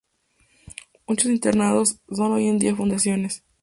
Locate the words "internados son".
1.29-2.31